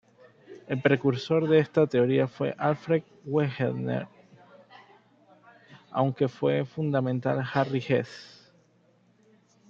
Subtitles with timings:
[0.67, 4.07] El precursor de esta teoría fue Alfred Wegener,
[5.91, 8.51] aunque fue fundamentada Harry Hess.